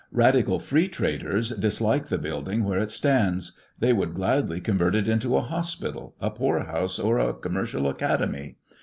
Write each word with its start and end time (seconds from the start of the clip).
Radical 0.11 0.57
Free 0.57 0.87
traders 0.87 1.51
dislike 1.51 2.05
the 2.07 2.17
building 2.17 2.63
where 2.63 2.79
it 2.79 2.89
stands; 2.89 3.55
they 3.77 3.93
would 3.93 4.15
gladly 4.15 4.59
convert 4.59 4.95
it 4.95 5.07
into 5.07 5.37
a 5.37 5.41
hospital, 5.41 6.15
a 6.19 6.31
poorhouse, 6.31 6.97
or 6.97 7.19
a 7.19 7.35
commercial 7.35 7.87
academy. 7.87 8.57